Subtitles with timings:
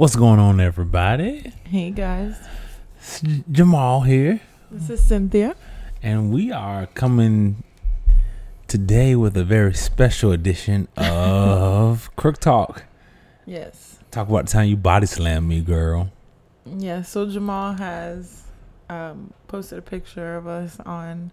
[0.00, 1.52] What's going on, everybody?
[1.64, 2.34] Hey guys,
[2.96, 3.20] It's
[3.52, 5.54] Jamal here, this is Cynthia.
[6.02, 7.62] and we are coming
[8.66, 12.84] today with a very special edition of Crook Talk.
[13.44, 16.10] Yes, Talk about the time you body slammed me, girl.
[16.64, 17.02] yeah.
[17.02, 18.44] So Jamal has
[18.88, 21.30] um, posted a picture of us on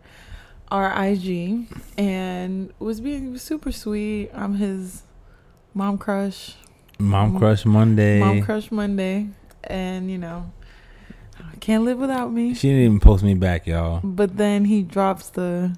[0.70, 4.30] our IG and was being super sweet.
[4.34, 5.04] I'm his
[5.74, 6.56] mom crush,
[7.00, 7.38] Mom.
[7.38, 8.20] Crush Monday.
[8.20, 9.30] mom crush Monday,
[9.64, 10.52] and you know,
[11.60, 12.54] can't live without me.
[12.54, 14.00] She didn't even post me back, y'all.
[14.04, 15.78] But then he drops the.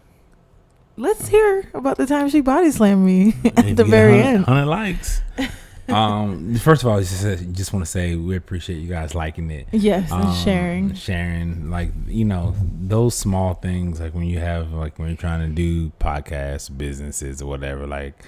[0.97, 4.45] Let's hear about the time she body slammed me at the very end.
[4.45, 5.21] Hundred likes.
[5.87, 9.67] um, first of all, just just want to say we appreciate you guys liking it.
[9.71, 10.93] Yes, and um, sharing.
[10.93, 15.47] sharing like you know those small things like when you have like when you're trying
[15.47, 18.25] to do podcasts businesses or whatever like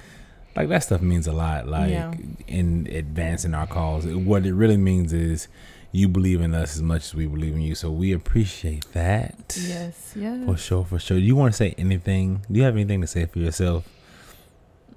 [0.56, 2.14] like that stuff means a lot like Yeah.
[2.48, 5.48] in advancing our cause what it really means is
[5.94, 9.58] you believe in us as much as we believe in you so we appreciate that
[9.62, 10.46] Yes, yes.
[10.46, 13.08] for sure for sure do you want to say anything do you have anything to
[13.08, 13.88] say for yourself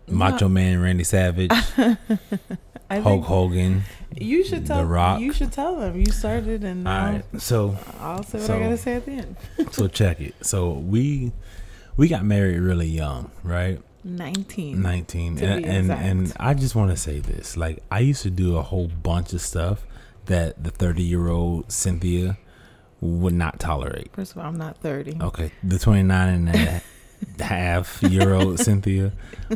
[0.08, 1.50] macho man randy savage
[2.90, 3.82] I hulk hogan
[4.16, 4.86] you should tell The.
[4.86, 5.20] Rock.
[5.20, 8.60] You should tell them you started, and all right so I'll say what So- I
[8.60, 9.36] gotta say at the end.
[9.72, 10.34] so check it.
[10.46, 11.32] So we
[11.96, 13.80] we got married really young, right?
[14.04, 14.82] Nineteen.
[14.82, 15.38] 19.
[15.38, 17.56] And and, and I just want to say this.
[17.56, 19.86] Like I used to do a whole bunch of stuff
[20.26, 22.38] that the 30-year-old Cynthia
[23.00, 24.10] would not tolerate.
[24.12, 25.16] First of all, I'm not thirty.
[25.20, 26.82] Okay, the 29 and a
[27.42, 29.12] half year old Cynthia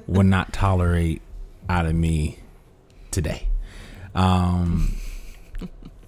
[0.06, 1.22] would not tolerate
[1.69, 2.38] out of me
[3.10, 3.48] today.
[4.14, 4.94] Um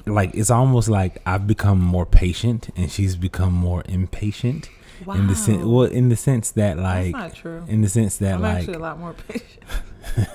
[0.06, 4.68] like it's almost like I've become more patient and she's become more impatient
[5.06, 5.14] Wow.
[5.14, 7.64] in the sense well in the sense that That's like not true.
[7.68, 9.64] in the sense that I'm like actually a lot more patient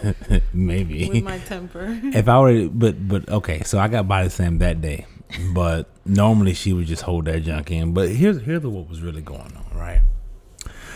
[0.30, 1.85] with maybe my temper.
[2.03, 5.05] if I were but but okay so I got body slammed that day
[5.53, 9.21] but normally she would just hold that junk in but here's here's what was really
[9.21, 10.02] going on right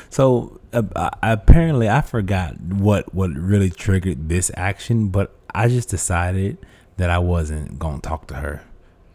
[0.10, 6.58] so uh, apparently I forgot what what really triggered this action but I just decided
[6.98, 8.62] that I wasn't gonna talk to her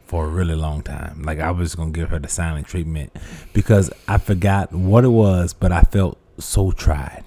[0.06, 1.22] for a really long time.
[1.22, 3.12] Like I was gonna give her the silent treatment
[3.52, 7.24] because I forgot what it was, but I felt so tried.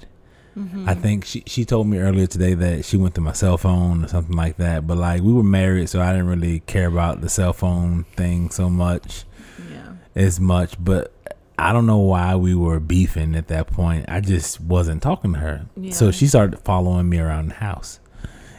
[0.57, 1.01] I mm-hmm.
[1.01, 4.07] think she she told me earlier today that she went to my cell phone or
[4.07, 4.87] something like that.
[4.87, 8.49] But like we were married, so I didn't really care about the cell phone thing
[8.49, 9.25] so much
[9.71, 9.93] yeah.
[10.15, 10.83] as much.
[10.83, 11.13] But
[11.59, 14.05] I don't know why we were beefing at that point.
[14.07, 15.67] I just wasn't talking to her.
[15.91, 17.99] So she started following me around the house,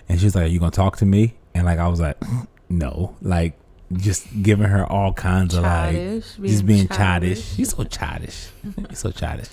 [0.09, 2.17] and she's like, "Are you gonna talk to me?" And like I was like,
[2.69, 3.59] "No," like
[3.93, 6.37] just giving her all kinds of like Childish.
[6.37, 7.55] just being childish.
[7.55, 8.49] She's so childish.
[8.91, 9.49] She's so childish.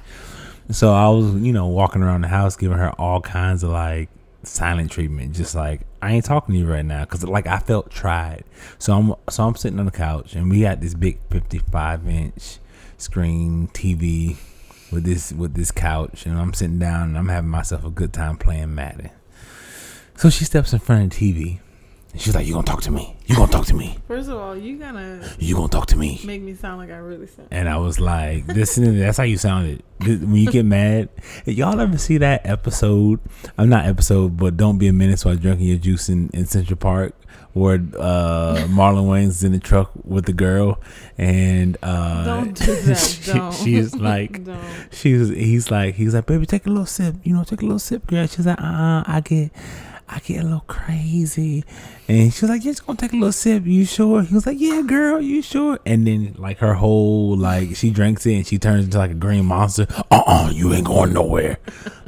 [0.72, 4.09] So I was, you know, walking around the house giving her all kinds of like
[4.44, 7.90] silent treatment, just like I ain't talking to you right now because like I felt
[7.91, 8.44] tried.
[8.78, 12.57] So I'm so I'm sitting on the couch and we got this big 55 inch
[12.97, 14.38] screen TV
[14.91, 18.12] with this with this couch and I'm sitting down and I'm having myself a good
[18.12, 19.12] time playing Madden.
[20.17, 21.59] So she steps in front of the TV
[22.17, 23.15] she's like, "You gonna talk to me?
[23.25, 23.97] You gonna talk to me?
[24.07, 26.97] First of all, you gonna You gonna talk to me?" make me sound like I
[26.97, 27.47] really sound.
[27.51, 31.09] And I was like, "This is that's how you sounded when you get mad."
[31.45, 33.19] Y'all ever see that episode?
[33.57, 36.77] I'm not episode, but don't be a menace while drinking your juice in, in Central
[36.77, 37.13] Park,
[37.53, 40.79] where uh, Marlon Wayans in the truck with the girl,
[41.17, 42.95] and uh, Don't do that.
[42.97, 43.53] she- Don't.
[43.53, 44.59] she's like, Don't.
[44.91, 47.79] she's he's like he's like, baby, take a little sip, you know, take a little
[47.79, 48.27] sip, girl.
[48.27, 49.51] She's like, uh, uh I get.
[50.07, 51.63] I get a little crazy,
[52.07, 53.66] and she was like, "Yeah, just gonna take a little sip.
[53.66, 57.75] You sure?" He was like, "Yeah, girl, you sure?" And then like her whole like
[57.75, 59.88] she drinks it and she turns into like a green monster.
[60.11, 61.57] Uh uh you ain't going nowhere.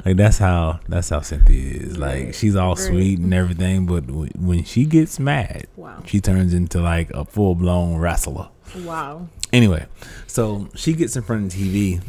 [0.05, 1.97] like that's how that's how Cynthia is.
[1.97, 6.03] Like she's all sweet and everything, but w- when she gets mad, Wow.
[6.05, 8.49] she turns into like a full blown wrestler.
[8.83, 9.27] Wow.
[9.51, 9.85] Anyway,
[10.27, 12.01] so she gets in front of the TV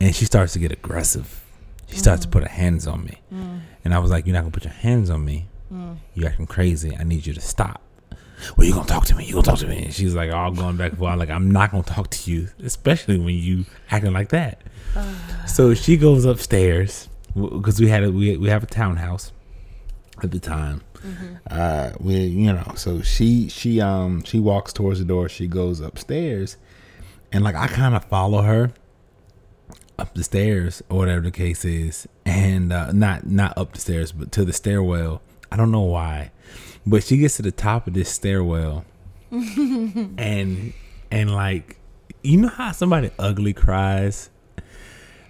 [0.00, 1.44] and she starts to get aggressive.
[1.88, 3.20] She starts to put her hands on me.
[3.84, 5.46] And I was like, You're not gonna put your hands on me.
[6.14, 6.96] You're acting crazy.
[6.98, 7.82] I need you to stop.
[8.56, 9.24] Well, you gonna talk to me.
[9.24, 9.84] You gonna talk to me.
[9.84, 11.18] And she's like all going back and forth.
[11.18, 14.62] Like, I'm not gonna talk to you, especially when you acting like that.
[15.46, 19.32] so she goes upstairs because we had a we, we have a townhouse
[20.22, 20.82] at the time.
[21.50, 25.28] Uh, we you know so she she um she walks towards the door.
[25.28, 26.56] She goes upstairs,
[27.32, 28.72] and like I kind of follow her
[29.98, 34.12] up the stairs or whatever the case is, and uh, not not up the stairs,
[34.12, 35.22] but to the stairwell.
[35.50, 36.30] I don't know why,
[36.86, 38.84] but she gets to the top of this stairwell,
[39.30, 40.72] and
[41.10, 41.78] and like
[42.22, 44.30] you know how somebody ugly cries,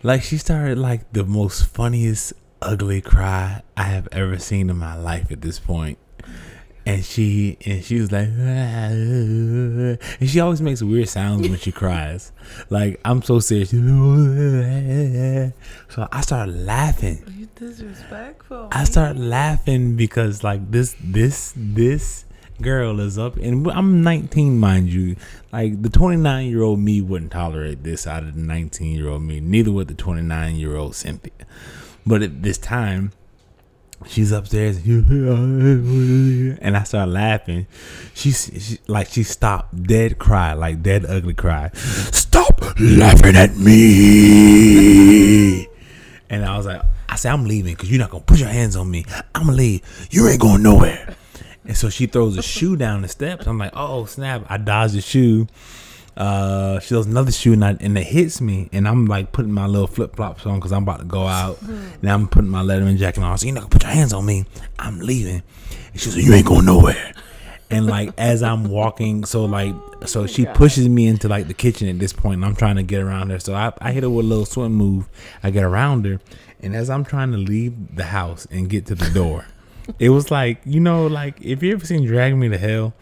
[0.03, 4.97] like she started like the most funniest ugly cry I have ever seen in my
[4.97, 5.99] life at this point.
[6.89, 12.33] And she and she was like, and she always makes weird sounds when she cries.
[12.71, 13.71] Like I'm so serious.
[15.91, 17.23] So I started laughing.
[17.37, 18.69] You disrespectful.
[18.73, 22.25] I start laughing because like this this this
[22.63, 25.15] girl is up and I'm 19 mind you
[25.53, 29.23] like the 29 year old me wouldn't tolerate this out of the 19 year old
[29.23, 31.31] me neither would the 29 year old Cynthia
[32.05, 33.13] but at this time
[34.07, 34.79] she's upstairs.
[36.61, 37.67] And I start laughing.
[38.15, 41.71] She, she like she stopped dead cry like dead ugly cry.
[41.75, 44.49] Stop laughing at me.
[46.31, 48.77] And I was like I said I'm leaving because you're not gonna put your hands
[48.77, 49.05] on me.
[49.35, 50.09] I'm gonna leave.
[50.11, 51.15] You ain't going nowhere.
[51.65, 53.47] And so she throws a shoe down the steps.
[53.47, 54.45] I'm like, oh snap!
[54.49, 55.47] I dodged the shoe.
[56.19, 59.53] Uh, she throws another shoe and, I, and it hits me, and I'm like putting
[59.53, 61.63] my little flip flops on because I'm about to go out.
[61.63, 63.39] And I'm putting my Letterman jacket on.
[63.39, 64.45] So you know, put your hands on me.
[64.81, 65.43] I'm leaving.
[65.93, 67.15] And she said, you ain't going nowhere.
[67.71, 69.75] And like as I'm walking, so like
[70.07, 72.83] so she pushes me into like the kitchen at this point, and I'm trying to
[72.83, 73.39] get around her.
[73.39, 75.09] So I, I hit her with a little swim move.
[75.43, 76.19] I get around her,
[76.61, 79.45] and as I'm trying to leave the house and get to the door
[79.99, 82.95] it was like you know, like if you ever seen Drag Me to Hell,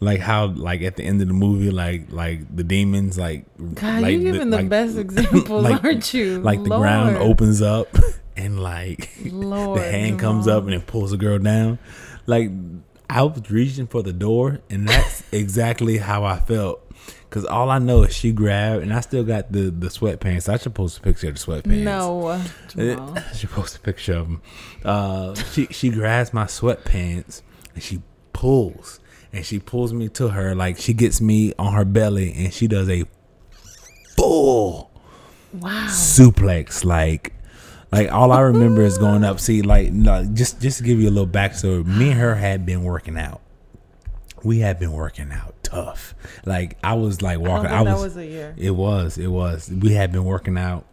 [0.00, 3.44] like how like at the end of the movie, like like the demons, like
[3.74, 6.40] God, like you giving the, like, best examples, like- aren't you?
[6.40, 6.82] like the Lord.
[6.82, 7.88] ground opens up
[8.36, 11.78] and like Lord, the hand comes up and it pulls the girl down.
[12.26, 12.50] Like
[13.08, 16.82] I was reaching for the door, and that's exactly how I felt.
[17.28, 20.48] Cause all I know is she grabbed, and I still got the the sweatpants.
[20.48, 21.82] I should post a picture of the sweatpants.
[21.82, 23.18] No, Jamal.
[23.18, 24.42] I should post a picture of them.
[24.84, 27.42] Uh, she she grabs my sweatpants
[27.74, 28.00] and she
[28.32, 29.00] pulls
[29.32, 32.66] and she pulls me to her like she gets me on her belly and she
[32.66, 33.04] does a
[34.16, 34.90] full
[35.52, 35.86] wow.
[35.88, 37.32] suplex like
[37.92, 39.40] like all I remember is going up.
[39.40, 42.66] See, like no, just just to give you a little backstory, me and her had
[42.66, 43.40] been working out.
[44.42, 46.14] We had been working out tough.
[46.44, 47.70] Like I was like I walking.
[47.70, 48.02] I that was.
[48.02, 48.54] was a year.
[48.56, 49.18] It was.
[49.18, 49.70] It was.
[49.70, 50.84] We had been working out,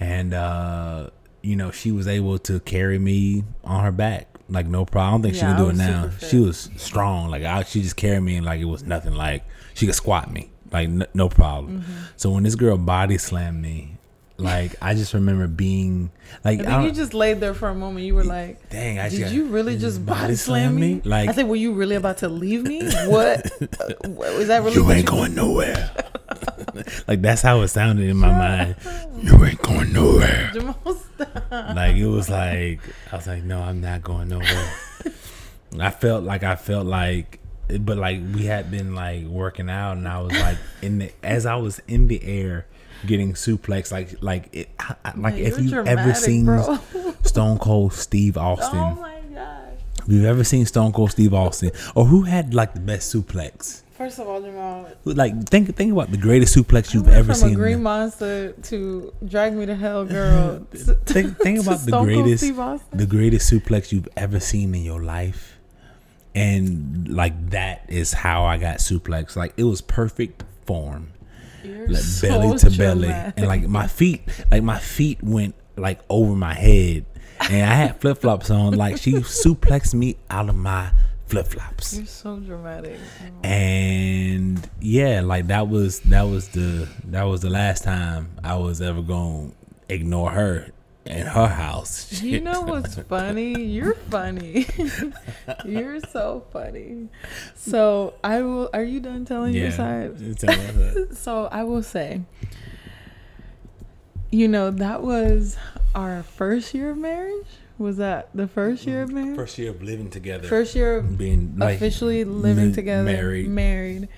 [0.00, 1.10] and uh,
[1.42, 5.08] you know she was able to carry me on her back like no problem.
[5.08, 6.10] I don't think she can do it now.
[6.28, 7.30] She was strong.
[7.30, 9.14] Like I, she just carried me and like it was nothing.
[9.14, 9.44] Like
[9.74, 11.80] she could squat me like n- no problem.
[11.82, 11.92] Mm-hmm.
[12.16, 13.92] So when this girl body slammed me,
[14.36, 16.10] like I just remember being
[16.44, 18.04] like you just laid there for a moment.
[18.04, 18.98] You were like, dang.
[18.98, 21.94] I "Did got- you really just body slam me?" Like I said, "Were you really
[21.94, 22.82] about to leave me?
[23.06, 23.48] What
[24.04, 25.90] was that really?" you ain't going nowhere.
[27.08, 28.76] like that's how it sounded in my mind.
[29.22, 30.50] You ain't going nowhere.
[30.52, 30.96] Jamal, stop.
[31.50, 32.80] like it was like
[33.12, 34.72] I was like, no, I'm not going nowhere.
[35.80, 37.40] I felt like I felt like,
[37.80, 41.46] but like we had been like working out, and I was like in the as
[41.46, 42.66] I was in the air
[43.06, 46.78] getting suplex, like like it, I- I- like Man, if you're you've ever seen bro.
[47.22, 49.04] Stone Cold Steve Austin, Oh
[49.98, 53.82] if you've ever seen Stone Cold Steve Austin, or who had like the best suplex.
[53.96, 57.52] First of all, Jamal, Like think think about the greatest suplex you've ever from seen.
[57.52, 60.66] a green monster to drag me to hell, girl.
[61.06, 62.42] think think about the greatest
[62.92, 65.58] the greatest suplex you've ever seen in your life.
[66.34, 69.36] And like that is how i got suplex.
[69.36, 71.12] Like it was perfect form.
[71.62, 73.08] You're like so belly to belly.
[73.10, 77.06] and like my feet like my feet went like over my head.
[77.38, 78.74] And i had flip-flops on.
[78.74, 79.12] Like she
[79.42, 80.90] suplexed me out of my
[81.34, 82.98] flip-flops You're so dramatic.
[83.22, 83.46] Oh.
[83.46, 88.80] and yeah like that was that was the that was the last time i was
[88.80, 89.50] ever gonna
[89.88, 90.68] ignore her
[91.04, 93.60] in her house You know what's funny?
[93.62, 94.66] You're funny.
[95.66, 97.08] You're so funny.
[97.54, 98.70] So I will.
[98.72, 100.16] Are you done telling your side?
[100.38, 101.06] Tell.
[101.12, 102.22] So I will say.
[104.30, 105.58] You know that was
[105.94, 107.46] our first year of marriage.
[107.78, 109.36] Was that the first year of marriage?
[109.36, 110.46] First year of living together.
[110.48, 113.48] First year of being like officially living ma- together, married.
[113.48, 114.08] married.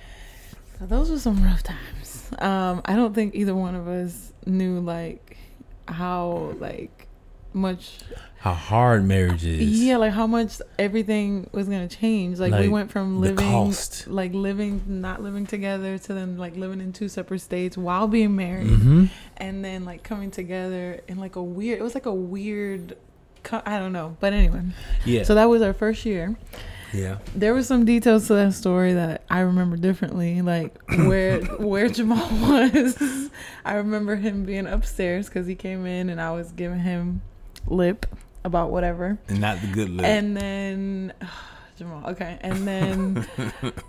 [0.79, 2.29] So those were some rough times.
[2.39, 5.37] Um, I don't think either one of us knew like
[5.87, 7.07] how like
[7.53, 7.97] much
[8.39, 9.81] how hard marriage is.
[9.81, 14.05] yeah like how much everything was gonna change like, we went from living cost.
[14.07, 18.35] like living not living together to then like living in two separate states while being
[18.35, 19.05] married Mm-hmm.
[19.37, 22.95] and then like coming together in like a weird it was like a weird
[23.65, 24.61] i don't know but anyway
[25.05, 25.23] Yeah.
[25.23, 26.35] so that was our first year
[26.93, 27.17] yeah.
[27.35, 32.29] there were some details to that story that I remember differently, like where where Jamal
[32.41, 33.29] was.
[33.65, 37.21] I remember him being upstairs because he came in and I was giving him
[37.67, 38.05] lip
[38.45, 40.05] about whatever, And not the good lip.
[40.05, 41.13] and then
[41.77, 43.27] Jamal, okay, and then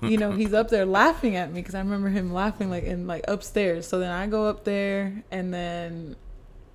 [0.02, 3.07] you know he's up there laughing at me because I remember him laughing like in
[3.07, 3.87] like upstairs.
[3.87, 6.17] So then I go up there and then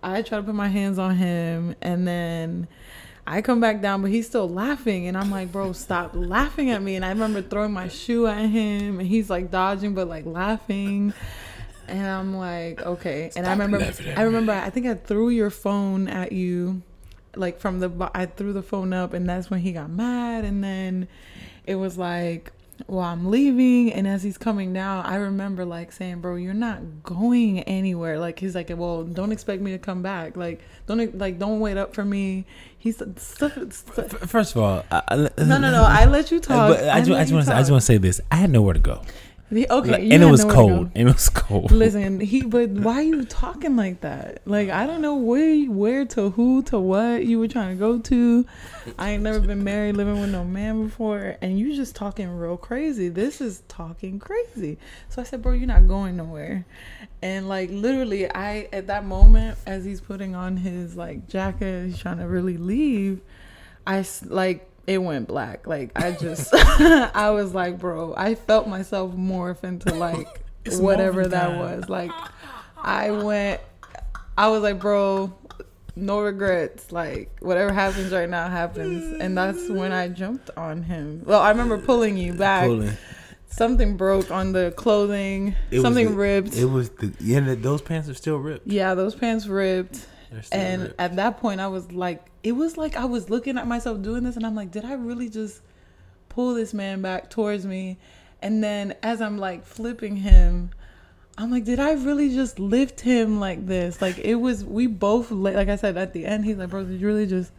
[0.04, 2.68] I try to put my hands on him and then.
[3.26, 6.82] I come back down, but he's still laughing, and I'm like, bro, stop laughing at
[6.82, 6.98] me.
[6.98, 11.14] And I remember throwing my shoe at him, and he's like dodging, but like laughing.
[11.88, 13.32] And I'm like, okay.
[13.36, 16.82] and I remember, I remember, I think I threw your phone at you,
[17.36, 20.44] like from the, I threw the phone up, and that's when he got mad.
[20.44, 21.08] And then
[21.66, 22.52] it was like,
[22.88, 27.04] well, I'm leaving, and as he's coming down, I remember like saying, "Bro, you're not
[27.04, 30.36] going anywhere." Like he's like, "Well, don't expect me to come back.
[30.36, 32.46] Like don't like don't wait up for me."
[32.78, 33.58] He's stuff.
[33.72, 34.10] stuff.
[34.30, 35.84] First of all, I, No, no, no.
[35.84, 36.78] I let you talk.
[36.78, 38.20] But I, just, I just want to I just want to say this.
[38.30, 39.02] I had nowhere to go.
[39.54, 40.68] The- Okay, Like, and it was nowhere to go.
[40.76, 40.92] cold.
[40.96, 41.72] And it was cold.
[41.72, 42.42] Listen, he.
[42.42, 44.42] But why are you talking like that?
[44.46, 48.00] Like I don't know where, where to who to what you were trying to go
[48.00, 48.46] to.
[48.98, 52.58] I ain't never been married, living with no man before, and you just talking real
[52.58, 53.10] crazy.
[53.10, 54.78] This is talking crazy.
[55.10, 56.66] So I said, bro, you're not going nowhere.
[57.22, 62.00] And like literally, I at that moment, as he's putting on his like jacket, he's
[62.00, 63.22] trying to really leave.
[63.86, 65.68] I like it went black.
[65.68, 70.28] Like I just, I was like, bro, I felt myself morph into like
[70.74, 71.90] whatever that was.
[71.90, 72.12] Like
[72.78, 73.62] I went,
[74.38, 75.34] I was like, bro,
[75.96, 76.92] no regrets.
[76.92, 81.22] Like whatever happens right now happens, and that's when I jumped on him.
[81.26, 82.66] Well, I remember pulling you back.
[82.68, 82.98] Pulling.
[83.48, 85.54] Something broke on the clothing.
[85.70, 86.56] It Something the- ripped.
[86.58, 87.54] It was the yeah.
[87.56, 88.66] Those pants are still ripped.
[88.68, 90.08] yeah, those pants ripped.
[90.52, 90.96] And ripped.
[91.00, 94.24] at that point, I was like, it was like I was looking at myself doing
[94.24, 95.62] this, and I'm like, did I really just
[96.30, 97.98] pull this man back towards me?
[98.42, 100.72] And then as I'm like flipping him,
[101.38, 104.02] I'm like, did I really just lift him like this?
[104.02, 107.00] Like it was, we both, like I said at the end, he's like, bro, did
[107.00, 107.52] you really just?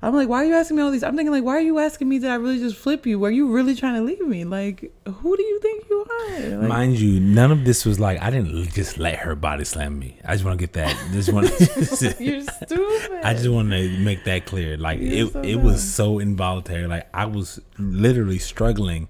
[0.00, 1.02] I'm like, why are you asking me all these?
[1.02, 2.20] I'm thinking like, why are you asking me?
[2.20, 3.18] Did I really just flip you?
[3.18, 4.44] Were you really trying to leave me?
[4.44, 8.72] Like, who do you think Like, Mind you, none of this was like I didn't
[8.72, 10.18] just let her body slam me.
[10.24, 10.96] I just want to get that.
[11.12, 11.48] Just want.
[12.20, 13.20] you're stupid.
[13.24, 14.76] I just want to make that clear.
[14.76, 15.64] Like You're it, so it dumb.
[15.64, 16.86] was so involuntary.
[16.86, 19.08] Like I was literally struggling,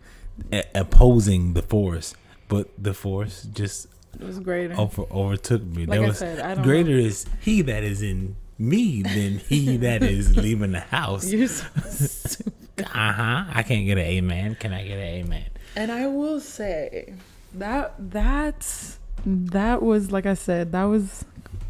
[0.75, 2.15] opposing the force,
[2.49, 3.89] but the force just
[4.19, 4.75] it was greater.
[4.79, 5.87] over, overtook me.
[5.87, 6.97] Like there I was said, I don't greater know.
[6.99, 11.31] is he that is in me than he that is leaving the house.
[11.31, 12.53] You're so stupid.
[12.81, 13.45] Uh huh.
[13.53, 14.55] I can't get an amen.
[14.57, 15.45] Can I get an amen?
[15.79, 17.15] And I will say
[17.55, 21.25] that that's that was like I said that was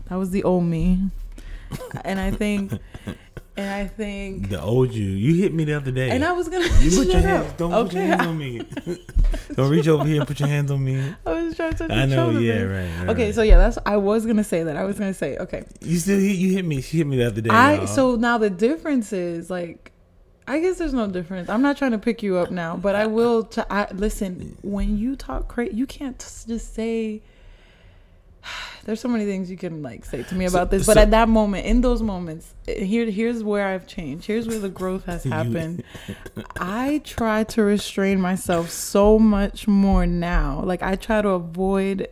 [0.08, 1.10] that was the old me,
[2.06, 2.72] and I think
[3.58, 6.08] and I think The old you, you hit me the other day.
[6.08, 7.52] and I was gonna you put your hands.
[7.58, 8.62] Don't put your hands on me.
[9.54, 11.14] don't reach over here and put your hands on me.
[11.26, 12.30] I was trying to I know.
[12.30, 12.62] Yeah.
[12.62, 12.88] Right.
[13.00, 13.34] right Okay, right.
[13.34, 14.74] so yeah, that's I was gonna say that.
[14.74, 15.64] I was gonna say okay.
[15.82, 16.34] you still hit.
[16.36, 16.80] You hit me.
[16.80, 17.50] She hit me the other day.
[17.50, 17.86] I y'all.
[17.86, 19.92] so now the difference is like
[20.48, 21.48] I guess there's no difference.
[21.48, 23.44] I'm not trying to pick you up now, but I will.
[23.44, 25.76] T- I listen when you talk crazy.
[25.76, 27.22] You can't t- just say.
[28.84, 31.00] There's so many things you can like say to me So- about this, but so-
[31.02, 34.26] at that moment, in those moments, eh, here here's where I've changed.
[34.26, 35.82] Here's where the growth has happened.
[36.58, 40.62] I try to restrain myself so much more now.
[40.64, 42.08] Like I try to avoid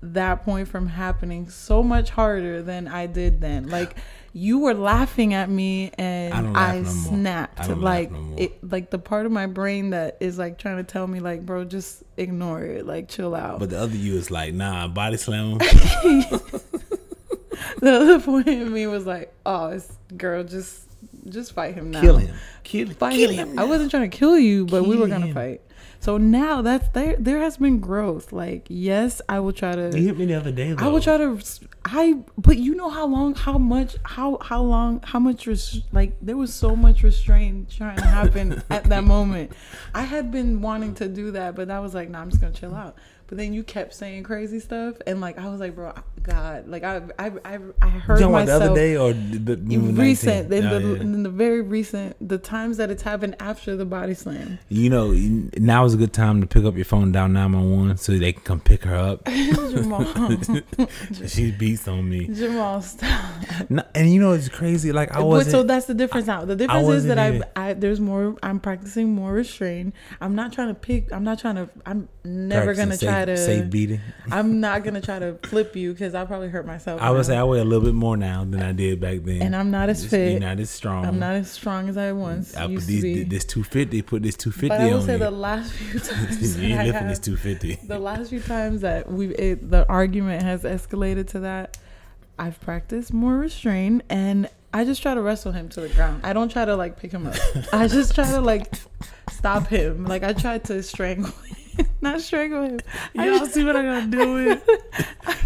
[0.00, 3.68] that point from happening so much harder than I did then.
[3.68, 3.96] Like
[4.36, 7.60] you were laughing at me and I I, no snapped.
[7.60, 10.82] I like no it like the part of my brain that is like trying to
[10.82, 12.84] tell me like bro just ignore it.
[12.84, 13.60] Like chill out.
[13.60, 15.58] But the other you is like, nah, body slam him.
[17.80, 20.82] the other point in me was like, oh, it's girl just
[21.28, 22.00] just fight him now.
[22.00, 22.34] kill him.
[22.64, 23.50] Kill, fight kill him.
[23.50, 23.58] him.
[23.60, 25.34] I wasn't trying to kill you, but we were gonna him.
[25.34, 25.60] fight.
[26.04, 27.16] So now that's there.
[27.18, 28.30] There has been growth.
[28.30, 29.90] Like yes, I will try to.
[29.98, 30.74] You hit me the other day.
[30.74, 30.84] Though.
[30.84, 31.40] I will try to.
[31.86, 36.14] I but you know how long, how much, how how long, how much res, like
[36.20, 39.52] there was so much restraint trying to happen at that moment.
[39.94, 42.52] I had been wanting to do that, but I was like, nah, I'm just gonna
[42.52, 42.98] chill out.
[43.34, 46.84] But then you kept saying crazy stuff, and like I was like, bro, God, like
[46.84, 50.50] I I I, I heard You about myself the other day or the, the recent
[50.50, 50.52] 19?
[50.52, 51.00] in Oh, the yeah.
[51.02, 54.60] in the very recent the times that it's happened after the body slam.
[54.68, 55.10] You know,
[55.58, 58.12] now is a good time to pick up your phone down nine one one so
[58.16, 59.24] they can come pick her up.
[59.74, 60.04] Jamal,
[61.26, 63.10] she beats on me, Jamal, stop.
[63.68, 64.92] no, and you know it's crazy.
[64.92, 65.50] Like I wasn't.
[65.50, 66.44] so that's the difference now.
[66.44, 68.36] The difference is that I, I there's more.
[68.44, 69.92] I'm practicing more restraint.
[70.20, 71.12] I'm not trying to pick.
[71.12, 71.68] I'm not trying to.
[71.84, 73.44] I'm never practicing gonna safe- try to.
[73.44, 74.00] safe beating.
[74.30, 77.00] I'm not gonna try to flip you because I probably hurt myself.
[77.02, 77.22] I would now.
[77.22, 79.42] say I weigh a little bit more now than I did back then.
[79.42, 80.30] and I'm not as Just- fit.
[80.32, 81.04] You're not as strong.
[81.04, 83.24] I'm not as strong as I once I used these, to be.
[83.24, 84.02] this two fifty.
[84.02, 86.86] Put this two fifty but I will on say the last few times you ain't
[86.86, 87.74] lifting this two fifty.
[87.84, 91.76] the last few times that we the argument has escalated to that,
[92.38, 96.22] I've practiced more restraint and I just try to wrestle him to the ground.
[96.24, 97.36] I don't try to like pick him up.
[97.72, 98.74] I just try to like
[99.30, 100.04] stop him.
[100.04, 101.56] Like I tried to strangle him.
[102.00, 102.80] Not strangle him.
[103.14, 104.68] Y'all see what I gotta do with?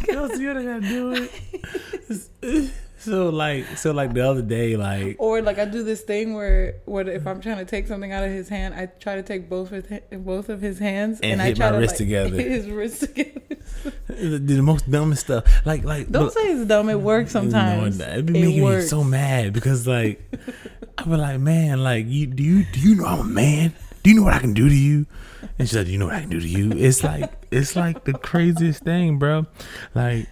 [0.09, 2.75] Y'all see what I gotta do with?
[2.99, 6.75] so like so like the other day like Or like I do this thing where
[6.85, 9.49] what if I'm trying to take something out of his hand, I try to take
[9.49, 11.99] both of his, both of his hands And I hit try my to wrist like,
[11.99, 12.37] together.
[12.37, 13.41] Hit his wrist together.
[14.09, 15.45] the, the most dumbest stuff.
[15.65, 16.89] Like like Don't but- say it's dumb.
[16.89, 17.99] It works sometimes.
[17.99, 20.21] No, it be making me so mad because like
[20.99, 23.73] I be like, man, like you do you do you know I'm a man?
[24.03, 25.07] Do you know what I can do to you?
[25.59, 26.73] And she's like, Do you know what I can do to you?
[26.73, 29.47] It's like it's like the craziest thing, bro.
[29.95, 30.29] Like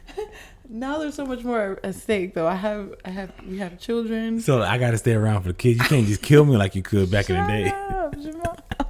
[0.68, 2.47] Now there's so much more at stake, though.
[2.47, 4.40] I have, I have, we have children.
[4.40, 5.78] so I gotta stay around for the kids.
[5.78, 7.68] You can't just kill me like you could back in the day.
[7.68, 8.14] up,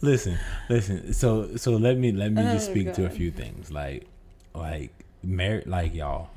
[0.00, 1.12] listen, listen.
[1.12, 3.70] So so let me let me just Oh, speak to a few things.
[3.70, 4.06] Like
[4.54, 6.28] like marriage like y'all.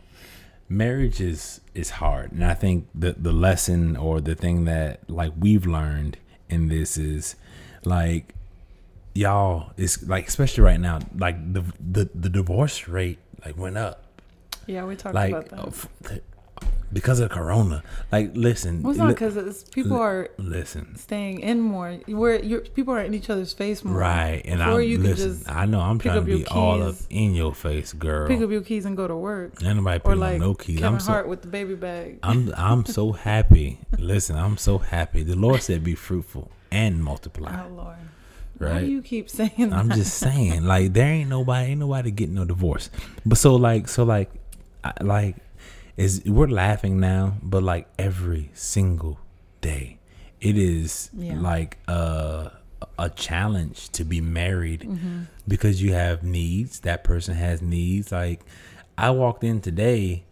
[0.68, 2.32] Marriage is is hard.
[2.32, 6.18] And I think the the lesson or the thing that like we've learned
[6.50, 7.36] in this is
[7.84, 8.34] like
[9.16, 14.04] y'all it's like especially right now, like the the, the divorce rate like went up.
[14.68, 15.68] Yeah, we talked Like about that.
[15.68, 16.20] f-
[16.92, 17.84] because of corona.
[18.12, 18.82] Like listen.
[18.82, 20.96] well, it's not because it's people are listen.
[20.96, 21.92] staying in more.
[22.08, 23.98] Where you're, people are in each other's face more.
[23.98, 24.62] Right, and
[24.98, 25.34] could listen.
[25.38, 28.28] just I know I'm trying to your be all up in your face, girl.
[28.28, 29.62] Pick up your keys and go to work.
[29.64, 30.80] Ain't nobody Or picking like up no keys.
[30.80, 32.20] Kevin I'm so Hart with the baby bag.
[32.24, 33.80] I'm I'm so happy.
[34.00, 35.22] Listen, I'm so happy.
[35.24, 37.98] The Lord said, "Be fruitful and multiply." Oh Lord.
[38.58, 38.80] Why Right?
[38.86, 39.96] do you keep saying I'm that?
[39.98, 42.90] just saying, like there ain't nobody, ain't nobody getting no divorce.
[43.26, 44.32] But so like, so like,
[44.84, 45.36] I, like,
[45.98, 49.20] is we're laughing now, but like every single
[49.62, 49.98] day,
[50.42, 51.40] it is Yeah.
[51.40, 52.52] like a
[53.00, 55.22] a challenge to be married Mm-hmm.
[55.48, 56.82] because you have needs.
[56.82, 58.12] That person has needs.
[58.12, 58.42] Like
[58.98, 60.24] I walked in today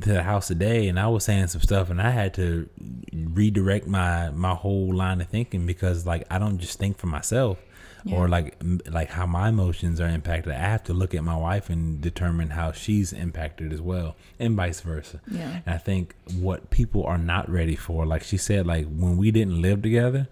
[0.00, 2.68] to the house today and I was saying some stuff and I had to
[3.12, 7.58] redirect my my whole line of thinking because like I don't just think for myself
[8.12, 8.56] or like
[8.90, 10.52] like how my emotions are impacted.
[10.52, 14.54] I have to look at my wife and determine how she's impacted as well and
[14.54, 15.20] vice versa.
[15.30, 15.60] Yeah.
[15.66, 19.30] And I think what people are not ready for, like she said, like when we
[19.30, 20.28] didn't live together,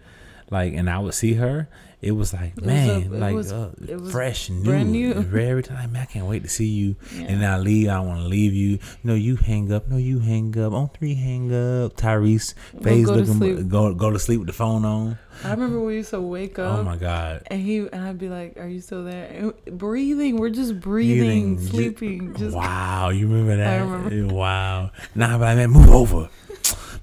[0.51, 1.69] like and I would see her,
[2.07, 4.93] it was like was a- man, it like was- uh, it was fresh, new, brand
[4.93, 5.13] new.
[5.15, 5.93] every time.
[5.93, 6.97] Man, I can't wait to see you.
[7.15, 7.25] Yeah.
[7.29, 7.89] And then I leave.
[7.89, 8.79] I want to leave you.
[9.05, 9.89] No, you hang up.
[9.89, 10.73] No, you hang up.
[10.73, 11.97] On three, hang up.
[11.97, 13.69] Tyrese, face go to looking, sleep.
[13.69, 15.19] go go to sleep with the phone on.
[15.45, 17.43] I remember we used to wake up Oh my god.
[17.49, 19.27] and he and I'd be like, "Are you still there?"
[19.67, 20.37] And breathing.
[20.39, 22.35] We're just breathing, Breathing, sleeping.
[22.37, 23.69] Just wow, you remember that?
[23.75, 24.35] I remember.
[24.35, 24.91] Wow.
[25.15, 26.29] Nah, but I man, move over.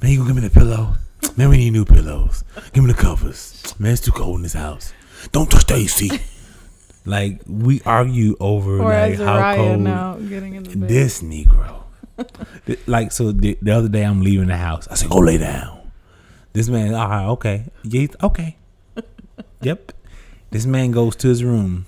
[0.01, 0.95] Man, you gonna give me the pillow?
[1.35, 2.43] Man, we need new pillows.
[2.73, 3.73] Give me the covers.
[3.79, 4.93] Man, it's too cold in this house.
[5.31, 6.11] Don't touch the AC.
[7.05, 10.89] like we argue over or like how Raya cold now getting in the bed.
[10.89, 11.83] this Negro.
[12.85, 14.87] Like so, the, the other day I'm leaving the house.
[14.89, 15.79] I said, "Go lay down."
[16.53, 18.57] This man, all right, okay, yeah, okay,
[19.61, 19.91] yep.
[20.51, 21.87] This man goes to his room.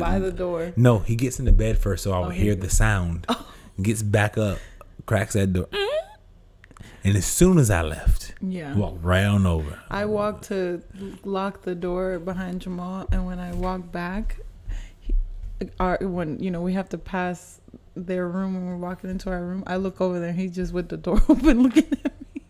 [0.00, 0.72] by the door.
[0.74, 3.28] No, he gets in the bed first, so I Oh, would hear the sound.
[3.80, 4.58] Gets back up,
[5.06, 5.88] cracks that door, mm.
[7.04, 8.74] And as soon as I left, Yeah.
[8.74, 9.78] walked right on over.
[9.90, 10.82] I walked to
[11.24, 14.38] lock the door behind Jamal, and when I walked back,
[15.00, 15.14] he,
[15.80, 17.60] our when you know we have to pass
[17.94, 20.72] their room when we're walking into our room, I look over there, and he's just
[20.72, 22.42] with the door open, looking at me.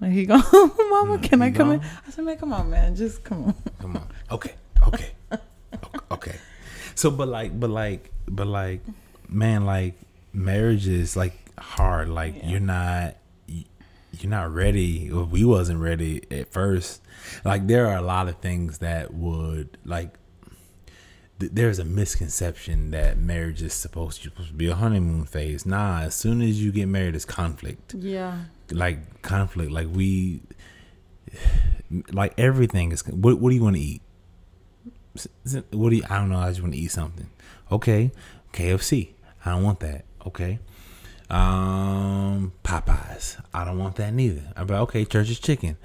[0.00, 2.94] And he go, "Mama, mm, can I come in?" I said, "Man, come on, man,
[2.96, 4.54] just come on." Come on, okay,
[4.86, 5.10] okay,
[6.10, 6.36] okay.
[6.94, 8.80] So, but like, but like, but like,
[9.28, 9.94] man, like,
[10.32, 12.08] marriage is like hard.
[12.08, 12.48] Like, Yeah.
[12.50, 13.14] you're not.
[14.22, 15.10] You're not ready.
[15.10, 17.02] We wasn't ready at first.
[17.44, 20.14] Like there are a lot of things that would like
[21.38, 25.64] th- there's a misconception that marriage is supposed to, supposed to be a honeymoon phase.
[25.64, 27.94] Nah, as soon as you get married, it's conflict.
[27.94, 28.44] Yeah.
[28.70, 29.70] Like conflict.
[29.70, 30.42] Like we,
[32.12, 33.06] like everything is.
[33.06, 34.02] What What do you want to eat?
[35.72, 36.04] What do you?
[36.08, 36.38] I don't know.
[36.38, 37.28] I just want to eat something.
[37.72, 38.12] Okay,
[38.52, 39.10] KFC.
[39.44, 40.04] I don't want that.
[40.26, 40.58] Okay.
[41.30, 43.40] Um, Popeyes.
[43.52, 44.42] I don't want that neither.
[44.56, 45.76] I'm like, okay, Church's Chicken.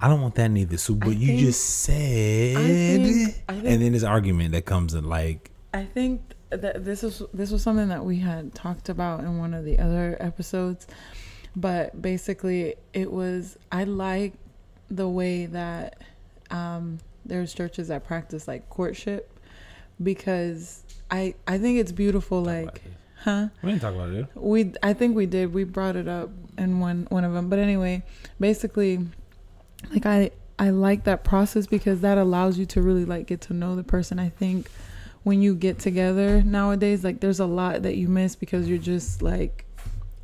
[0.00, 0.76] I don't want that neither.
[0.78, 4.94] So, but you think- just said, think- I think- and then this argument that comes
[4.94, 9.20] in like, I think that this is this was something that we had talked about
[9.20, 10.86] in one of the other episodes,
[11.54, 14.32] but basically it was I like
[14.90, 16.02] the way that
[16.50, 19.38] um, there's churches that practice like courtship
[20.02, 22.82] because I I think it's beautiful like
[23.20, 23.48] huh?
[23.62, 24.26] We didn't talk about it.
[24.34, 25.52] we I think we did.
[25.52, 27.48] We brought it up in one one of them.
[27.48, 28.02] But anyway
[28.38, 29.06] basically
[29.92, 33.54] like I I like that process because that allows you to really like get to
[33.54, 34.18] know the person.
[34.18, 34.70] I think
[35.22, 39.22] when you get together nowadays like there's a lot that you miss because you're just
[39.22, 39.64] like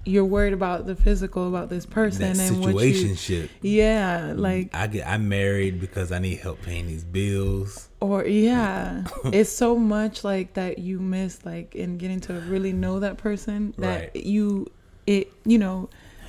[0.06, 3.48] you're worried about the physical about this person That and what you situationship.
[3.60, 5.06] yeah like I get.
[5.06, 7.88] I'm married because I need help paying these bills.
[8.00, 13.00] or yeah it's so much like that you miss like in getting to really know
[13.00, 14.16] that person that Right.
[14.24, 14.70] you
[15.06, 15.88] it you know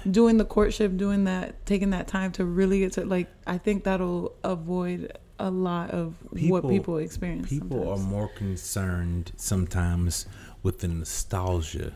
[0.10, 3.84] doing the courtship doing that taking that time to really get to like i think
[3.84, 8.02] that'll avoid a lot of People- what people experience People sometimes.
[8.02, 10.26] are more concerned sometimes
[10.64, 11.94] with the nostalgia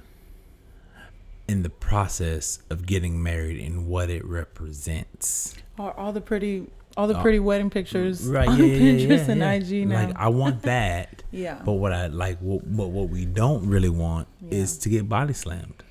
[1.52, 5.54] in the process of getting married and what it represents.
[5.78, 7.22] Or all the pretty all the Oh.
[7.22, 8.48] pretty wedding pictures Right?
[8.50, 9.44] on Yeah, yeah, Pinterest yeah, and.
[9.44, 10.08] IG now.
[10.08, 11.60] Like I want that, yeah.
[11.64, 15.34] but what I like, what what, what we don't really want is to get body
[15.34, 15.84] slammed.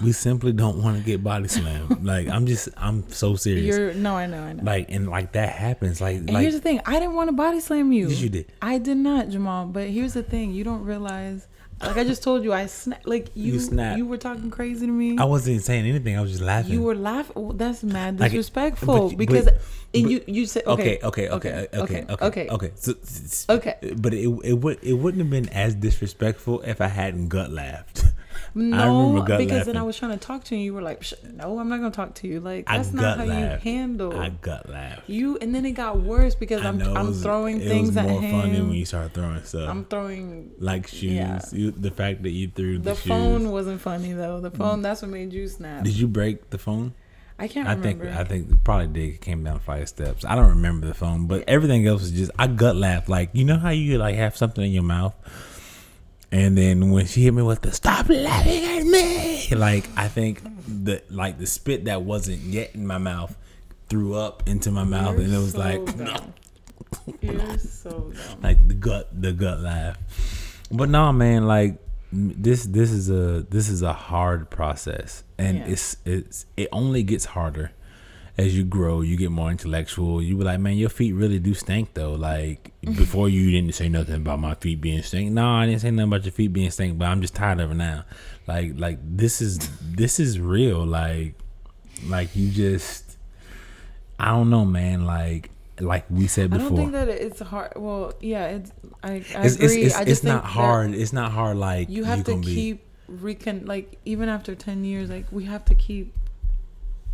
[0.00, 2.04] We simply don't want to get body slammed.
[2.12, 3.66] like I'm just, I'm so serious.
[3.76, 4.62] You're no, I know, I know.
[4.62, 6.00] like and like that happens.
[6.00, 8.08] Like and like here's the thing, I didn't want to body slam you.
[8.08, 8.52] Yes, you did.
[8.62, 9.66] I did not, Jamal.
[9.66, 11.46] But here's the thing, you don't realize.
[11.80, 13.54] Like I just told you, I sna- like you.
[13.54, 13.98] You snapped.
[13.98, 15.18] You were talking crazy to me.
[15.18, 16.16] I wasn't saying anything.
[16.16, 16.72] I was just laughing.
[16.72, 17.32] You were laughing.
[17.36, 19.60] Oh, that's mad Like, disrespectful but- because but-
[19.94, 22.70] and you you said okay okay, okay, okay, okay, okay, okay, okay.
[22.74, 22.94] So,
[23.48, 23.76] Okay.
[23.96, 28.04] But it it would it wouldn't have been as disrespectful if I hadn't gut laughed.
[28.54, 30.62] No, because then I was trying to talk to you.
[30.64, 33.64] You were like, "No, I'm not gonna talk to you." Like that's not how laughed.
[33.64, 34.18] you handle.
[34.18, 35.08] I gut laughed.
[35.08, 37.88] you and then it got worse because I I'm it I'm was- throwing it things
[37.88, 38.68] was at more funny him.
[38.68, 41.02] when you start throwing stuff I'm throwing like shoes.
[41.12, 41.40] yeah.
[41.52, 43.06] You, the fact that you threw the, the shoes.
[43.08, 44.40] phone wasn't funny though.
[44.40, 44.82] The phone mm.
[44.82, 45.84] that's what made you snap.
[45.84, 46.94] Did you break the phone?
[47.36, 48.04] I can't I remember.
[48.04, 49.14] think I think probably did.
[49.14, 50.24] It came down five steps.
[50.24, 53.08] I don't remember the phone, but everything else was just I gut laughed.
[53.08, 55.14] Like you know how you like have something in your mouth,
[56.32, 60.42] and then when she hit me with the stop laughing at me, like I think
[60.66, 63.36] the like the spit that wasn't yet in my mouth
[63.88, 65.88] threw up into my mouth, You're and it was so like
[67.60, 69.98] so like the gut the gut laugh.
[70.70, 71.78] But no, man, like
[72.12, 75.66] this this is a this is a hard process, and Yeah.
[75.66, 77.72] it's it's it only gets harder
[78.36, 79.00] as you grow.
[79.00, 80.22] You get more intellectual.
[80.22, 82.14] You be like, man, your feet really do stink though.
[82.14, 85.32] Like before, you didn't say nothing about my feet being stink.
[85.32, 87.70] No, I didn't say nothing about your feet being stink, but I'm just tired of
[87.70, 88.04] it now.
[88.46, 90.84] Like like this is this is real.
[90.84, 91.34] Like
[92.06, 93.16] like you just
[94.18, 95.06] I don't know, man.
[95.06, 96.66] Like like we said before.
[96.66, 97.72] I don't think that it's hard.
[97.76, 98.72] Well, yeah, it's.
[99.02, 99.66] I, I it's, agree.
[99.66, 100.94] It's, it's, I just it's not hard.
[100.94, 101.56] It's not hard.
[101.56, 105.44] Like You have to gonna be- keep recon like even after ten years, like we
[105.44, 106.14] have to keep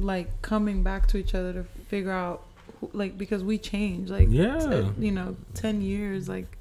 [0.00, 2.44] like coming back to each other to figure out
[2.80, 4.58] who, like because we change like Yeah.
[4.58, 6.56] t- you know 10 years like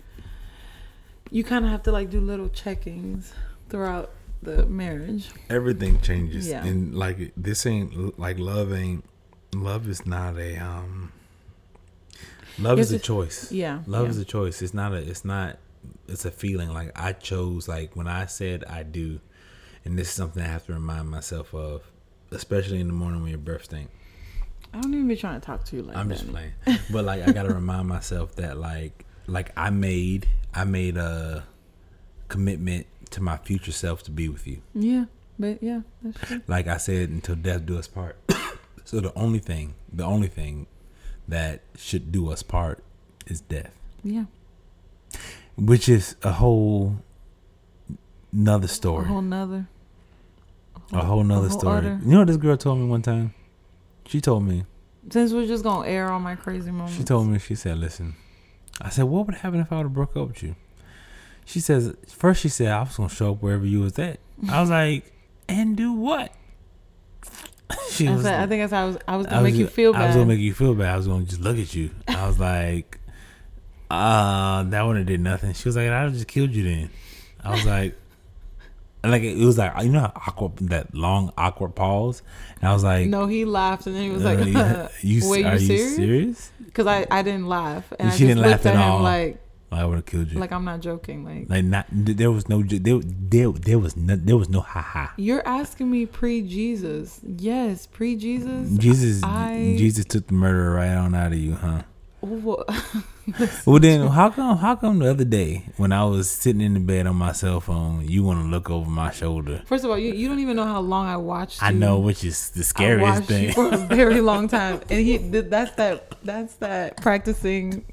[1.31, 3.31] you kind of have to like do little checkings
[3.69, 6.47] throughout the marriage everything changes.
[6.47, 6.63] Yeah.
[6.65, 9.03] And like this ain't like love ain't
[9.53, 11.11] love is not a um
[12.57, 13.51] love Yes, is a it- choice.
[13.51, 14.09] yeah Love yeah.
[14.11, 14.61] is a choice.
[14.61, 15.57] It's not a it's not
[16.07, 16.69] it's a feeling.
[16.73, 19.19] Like I chose like when I said I do
[19.85, 21.83] and this is something I have to remind myself of,
[22.31, 23.89] especially in the morning when your breath stink.
[24.73, 26.51] i don't even be trying to talk to you like I'm that just playing.
[26.91, 31.45] But like I gotta remind myself that like like I made I made a
[32.27, 34.61] commitment to my future self to be with you.
[34.73, 35.05] yeah
[35.39, 38.17] but yeah that's true Like I said, until death do us part.
[38.85, 40.67] so the only thing, the only thing
[41.27, 42.83] that should do us part
[43.27, 43.71] is death.
[44.03, 44.25] yeah
[45.55, 46.97] Which is a whole
[48.33, 49.05] nother a story.
[49.05, 49.67] whole nother
[50.91, 51.77] A whole nother whole story.
[51.77, 53.33] other- You know what this girl told me one time?
[54.05, 54.65] She told me
[55.11, 58.15] since we're just gonna air all my crazy moments She told me, she said, listen.
[58.81, 60.55] I said, what would happen if I would have broke up with you?
[61.45, 64.19] She says, first she said, I was going to show up wherever you was at.
[64.49, 65.11] I was like,
[65.47, 66.31] and do what?
[67.91, 68.97] She I, was said, I think that's how I was.
[69.07, 70.13] I was gonna was make you feel I was bad.
[70.15, 70.93] going to make you feel bad.
[70.93, 71.91] I was going to just look at you.
[72.07, 72.99] I was like,
[73.91, 75.53] uh, that wouldn't have did nothing.
[75.53, 76.89] She was like, I'd just killed you then.
[77.43, 77.95] I was like,
[79.03, 82.21] like it was like you know how awkward that long awkward pause,
[82.59, 85.45] and I was like, no, he laughed and then he was uh, like, you, "Wait,
[85.45, 88.75] are you serious?" Because I, I didn't laugh and I She just didn't laugh at
[88.75, 89.01] at all.
[89.01, 89.39] like
[89.71, 90.39] I would have killed you.
[90.39, 91.23] like I'm not joking.
[91.23, 94.81] Like Like not there was no there there, there was no there was no ha
[94.81, 95.13] ha.
[95.15, 97.19] you're asking me pre Jesus.
[97.23, 98.69] Yes, pre Jesus.
[98.77, 101.83] Jesus I- Jesus took the murder right on out of you, huh?
[103.65, 106.79] Well, then how come how come the other day when I was sitting in the
[106.79, 109.61] bed on my cell phone, you want to look over my shoulder?
[109.65, 111.61] First of all, you, you don't even know how long I watched.
[111.61, 113.43] I know, which is the scariest thing.
[113.45, 117.85] you for a very long time, and he that's that that's that practicing,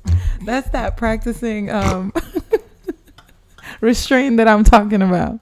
[0.45, 2.13] that's that practicing um
[3.81, 5.39] restraint that I'm talking about.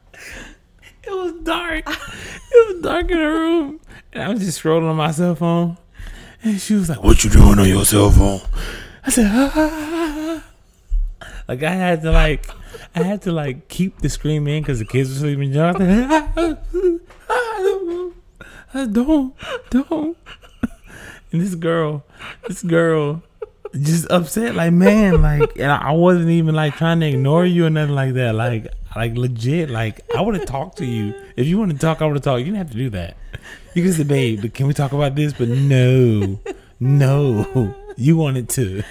[1.05, 1.85] It was dark.
[1.87, 3.81] It was dark in the room,
[4.12, 5.77] and I was just scrolling on my cell phone.
[6.44, 8.40] And she was like, "What you doing on your cell phone?"
[9.02, 10.44] I said, ah.
[11.48, 12.46] "Like I had to like,
[12.94, 15.52] I had to like keep the scream in because the kids were sleeping.
[15.54, 16.11] Jonathan,
[18.74, 19.35] I don't,
[19.70, 20.16] don't."
[21.33, 22.04] And this girl,
[22.46, 23.22] this girl,
[23.72, 24.54] just upset.
[24.54, 28.12] Like man, like, and I wasn't even like trying to ignore you or nothing like
[28.14, 28.35] that.
[28.35, 29.70] Like Like legit.
[29.70, 31.14] Like I would have talked to you.
[31.37, 32.40] If you want to talk, I would have talked.
[32.40, 33.16] You didn't have to do that.
[33.75, 35.33] You can say, babe, but can we talk about this?
[35.33, 36.39] But no,
[36.81, 37.75] no.
[37.97, 38.83] You wanted to.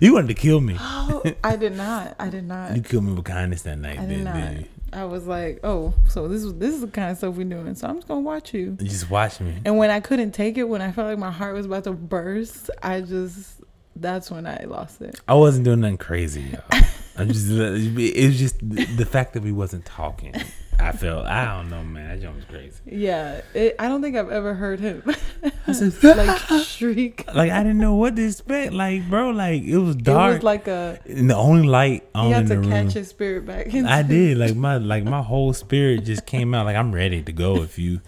[0.00, 0.76] You wanted to kill me.
[0.78, 2.16] Oh, I did not.
[2.18, 2.76] I did not.
[2.76, 4.52] You killed me with kindness that night, I did didn't not.
[4.58, 4.64] you?
[4.92, 7.74] I was like, oh, so this is this is the kind of stuff we're doing.
[7.74, 8.76] So I'm just gonna watch you.
[8.80, 9.54] You just watch me.
[9.64, 11.92] And when I couldn't take it, when I felt like my heart was about to
[11.92, 13.62] burst, I just
[13.94, 15.20] that's when I lost it.
[15.26, 16.82] I wasn't doing nothing crazy, y'all.
[17.16, 17.48] I'm just.
[17.50, 20.34] It was just the the fact that we wasn't talking.
[20.78, 21.26] I felt.
[21.26, 22.08] I don't know, man.
[22.08, 22.80] That joke was crazy.
[22.86, 25.02] Yeah, it, I don't think I've ever heard him
[25.66, 27.26] I said, like shriek.
[27.34, 28.72] like I didn't know what to expect.
[28.72, 30.30] Like, bro, like it was dark.
[30.30, 32.92] It was like a and the only light on you in had the to catch
[32.92, 33.74] his spirit back.
[33.74, 34.38] I did.
[34.38, 36.66] Like my like my whole spirit just came out.
[36.66, 37.62] Like I'm ready to go.
[37.62, 38.00] If you,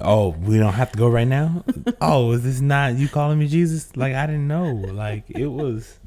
[0.00, 1.64] oh, we don't have to go right now.
[2.00, 3.96] Oh, is this not you calling me Jesus?
[3.96, 4.72] Like I didn't know.
[4.72, 5.98] Like it was.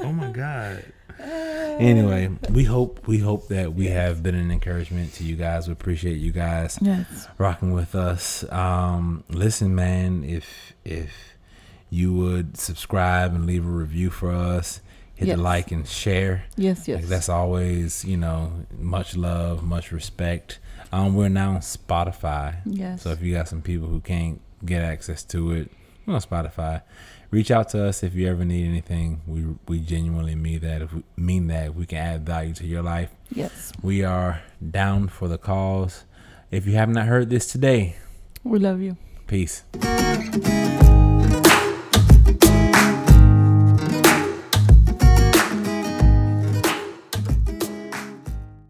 [0.00, 0.84] Oh my God.
[1.20, 5.66] Anyway, we hope we hope that we have been an encouragement to you guys.
[5.66, 7.28] We appreciate you guys Yes.
[7.38, 8.44] rocking with us.
[8.52, 11.10] Um, listen, man, if if
[11.90, 14.80] you would subscribe and leave a review for us,
[15.14, 15.36] hit Yes.
[15.36, 16.44] the like and share.
[16.56, 16.86] Yes.
[16.88, 17.00] Yes.
[17.00, 20.58] Like that's always, you know, much love, much respect.
[20.92, 22.56] Um, we're now on Spotify.
[22.64, 23.02] yes.
[23.02, 25.70] So if you got some people who can't get access to it,
[26.06, 26.82] we're on Spotify.
[27.30, 29.20] Reach out to us if you ever need anything.
[29.26, 30.82] We we genuinely mean that.
[30.82, 33.72] If we mean that if we can add value to your life, yes.
[33.82, 36.04] we are down for the cause.
[36.50, 37.96] If you have not heard this today,
[38.44, 38.96] We love you.
[39.26, 39.64] peace.